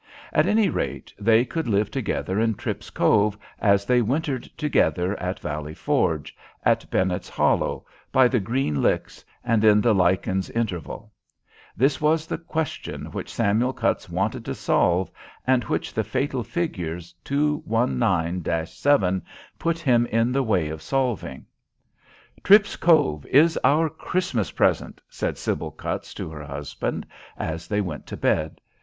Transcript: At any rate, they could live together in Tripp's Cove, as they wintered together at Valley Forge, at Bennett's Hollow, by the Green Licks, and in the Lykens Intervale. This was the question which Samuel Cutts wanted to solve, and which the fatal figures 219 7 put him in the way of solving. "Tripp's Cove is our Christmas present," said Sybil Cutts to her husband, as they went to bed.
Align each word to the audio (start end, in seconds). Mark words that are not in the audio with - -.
At 0.33 0.47
any 0.47 0.67
rate, 0.67 1.13
they 1.19 1.45
could 1.45 1.67
live 1.67 1.91
together 1.91 2.39
in 2.39 2.55
Tripp's 2.55 2.89
Cove, 2.89 3.37
as 3.59 3.85
they 3.85 4.01
wintered 4.01 4.45
together 4.57 5.15
at 5.21 5.39
Valley 5.39 5.75
Forge, 5.75 6.35
at 6.63 6.89
Bennett's 6.89 7.29
Hollow, 7.29 7.85
by 8.11 8.27
the 8.27 8.39
Green 8.39 8.81
Licks, 8.81 9.23
and 9.43 9.63
in 9.63 9.79
the 9.79 9.93
Lykens 9.93 10.49
Intervale. 10.55 11.11
This 11.77 12.01
was 12.01 12.25
the 12.25 12.39
question 12.39 13.11
which 13.11 13.31
Samuel 13.31 13.73
Cutts 13.73 14.09
wanted 14.09 14.43
to 14.45 14.55
solve, 14.55 15.11
and 15.45 15.65
which 15.65 15.93
the 15.93 16.03
fatal 16.03 16.43
figures 16.43 17.13
219 17.23 18.43
7 18.65 19.21
put 19.59 19.77
him 19.77 20.07
in 20.07 20.31
the 20.31 20.41
way 20.41 20.69
of 20.69 20.81
solving. 20.81 21.45
"Tripp's 22.43 22.75
Cove 22.75 23.23
is 23.27 23.55
our 23.63 23.87
Christmas 23.87 24.49
present," 24.49 24.99
said 25.09 25.37
Sybil 25.37 25.69
Cutts 25.69 26.15
to 26.15 26.27
her 26.31 26.43
husband, 26.43 27.05
as 27.37 27.67
they 27.67 27.81
went 27.81 28.07
to 28.07 28.17
bed. 28.17 28.59